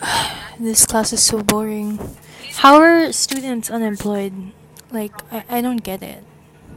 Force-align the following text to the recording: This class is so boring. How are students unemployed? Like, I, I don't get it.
This 0.60 0.86
class 0.86 1.12
is 1.12 1.22
so 1.22 1.42
boring. 1.42 1.98
How 2.56 2.80
are 2.80 3.12
students 3.12 3.70
unemployed? 3.70 4.52
Like, 4.90 5.12
I, 5.32 5.44
I 5.48 5.60
don't 5.60 5.82
get 5.82 6.02
it. 6.02 6.24